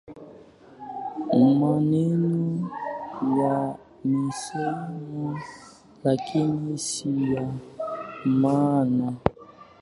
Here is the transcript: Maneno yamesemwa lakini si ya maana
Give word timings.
Maneno 1.59 2.33
yamesemwa 3.37 5.35
lakini 6.03 6.77
si 6.77 7.13
ya 7.33 7.47
maana 8.25 9.13